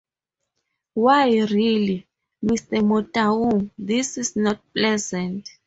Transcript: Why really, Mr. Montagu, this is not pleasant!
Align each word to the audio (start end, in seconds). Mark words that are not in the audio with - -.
Why 0.95 1.41
really, 1.41 2.07
Mr. 2.43 2.81
Montagu, 2.83 3.69
this 3.77 4.17
is 4.17 4.35
not 4.35 4.59
pleasant! 4.73 5.47